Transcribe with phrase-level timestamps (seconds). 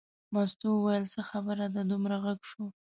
[0.33, 2.65] مستو وویل څه خبره ده دومره غږ شو.